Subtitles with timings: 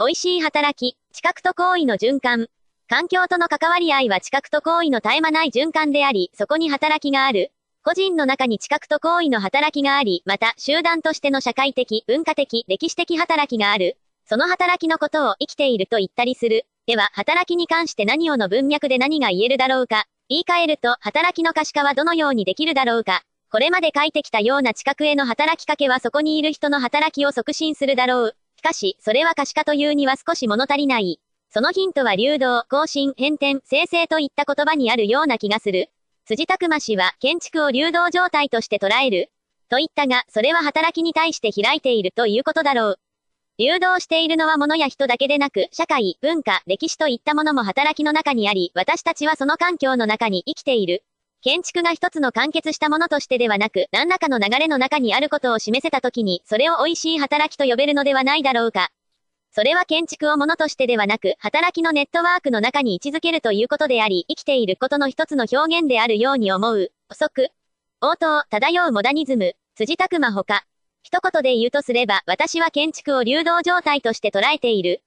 [0.00, 2.46] 美味しい働き、知覚と行為の循環。
[2.88, 7.50] 環境との関わり合いは知覚と行為の絶え間ない循環であり、そこに働きがある。
[7.82, 13.96] 個人の中に知覚と行為の働きがあり、また集団としての社会的、文化的、歴史的働きがある。
[14.24, 16.66] その働きのことを生きていると言ったりする。
[16.86, 20.04] では、働きに関して何をの文脈で何が言えるだろうか。
[20.28, 23.22] 言い換えると、働きの可視化はどのようにできるだろうか。
[23.50, 28.36] これまで書いてきたような知覚への働きかけはそこにいる人の働きを促進するだろう。
[28.58, 31.20] しかし、それは可視化というには少し物足りない。
[31.48, 35.90] そのヒントは流動、更新、変転、生成といった言葉にあるような気がする。
[36.26, 39.30] 辻拓馬氏は建築を流動状態として捉える
[39.70, 42.98] と言ったが、それは働きに対して開いているということだろう。
[43.58, 51.04] 流動しているのは物や人だけでなく、社会、文化、歴史といったものも働きの中にあり、私たちはその環境の中に生きている。
[51.40, 58.90] 建築が一つの完結したものとしてではなく、何らかの流れの中にあることを示せたときに、それを美味しい働きと呼べるのではないだろうか。
[59.52, 66.90] それは建築をものとしてではなく、働きのネットワークの中に位置づけるということであり、生きていることの一つの表現であるように思う。
[67.08, 67.50] 補足。
[68.00, 70.64] 応答、漂うモダニズム、辻拓馬ほか。
[71.02, 75.02] 一言で言うとすれば、私は建築を流動状態として捉えている。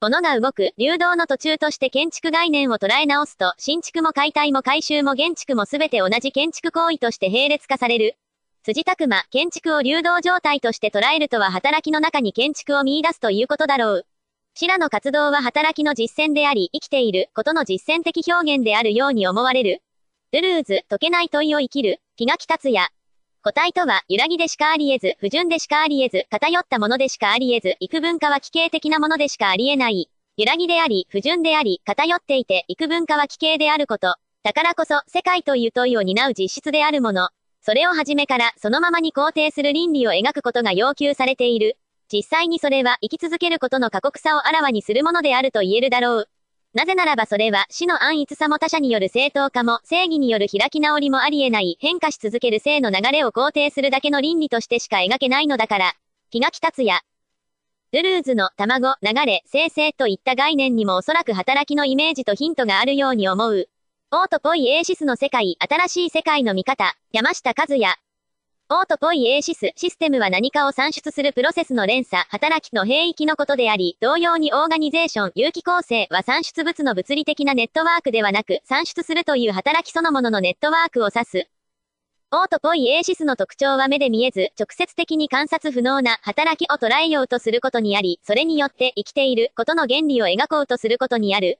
[0.00, 8.16] 物が動く、流動の途中として建築概念を捉え直すと、新築も解体も改修も現築もすべて同じ建築行為として並列化される。
[8.62, 14.06] 辻拓馬、建築を流動状態として捉えるとは働きの中に建築を見出すということだろう。
[14.54, 19.82] シラの活動は働きの実践であり、生きていることの実践的表現であるように思われる。
[20.32, 22.88] ルルーズ、解けない問いを生きる、気がき達也。
[23.42, 30.10] 個体とは、揺らぎでしかあり得ず、不純でしかあり得ず、偏ったものでしかあり得ず、幾分化は奇形的なものでしかあり得ない。
[30.36, 34.16] 揺らぎであり、不純であり、偏っていて、幾分化は奇形であること。
[34.42, 37.30] だからこそ、世界という問いを担う実質であるもの。
[37.62, 41.78] それをはじめから、そのままに肯定する倫理を描くことが要求されている。
[42.12, 46.28] 実際にそれは、生き続けることの過酷さをあらわにするものであると言えるだろう。
[46.72, 55.94] なぜならばそれは死の安逸さも他者による正当化も正義による開き直りもあり得ない変化し続ける性の流れを肯定するだけの倫理としてしか描けないのだから。
[56.30, 57.00] 気がき達也。
[57.92, 63.68] ルルーズの卵、流れ、生成といった概念にもおそらく働きのイメージとヒントがあるように思う。
[64.12, 67.96] オートポイエーシスの世界、新しい世界の見方、山下和也。
[68.72, 81.48] オートポイエーシス、システムは何かを算出するプロセスの連鎖、働きの平域のことであり、同様にオーガニゼーション、有機構成は算出物の物理的なネットワークではなく、算出するという働きそのもののネットワークを指す。
[82.30, 91.58] オートポイエーシスの特徴は目で見えず、直接的に観察不能な働きを捉えようとすることにあり、それによって生きていることの原理を描こうとすることにある。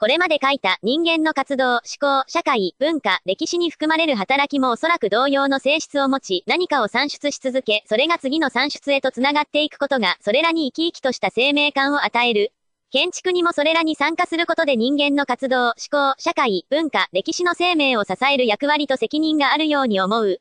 [0.00, 12.52] これまで書いた人間の活動、思考、社会、文化、歴史に含まれる働きもおそらく同様の性質を持ち、何かを算出し続け、それが次の算出へと繋がっていくことが、それらに生き生きとした生命感を与える。
[12.90, 20.40] 建築にもそれらに参加することで人間の活動、思考、社会、文化、歴史の生命を支える役割と責任があるように思う。